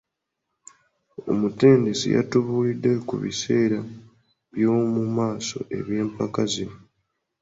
Omutendesi 1.31 2.07
yatubuulidde 2.15 2.91
ku 3.07 3.15
biseera 3.21 3.79
by'omu 4.51 5.01
maaso 5.17 5.59
eby'empaka 5.77 6.41
zino. 6.53 6.77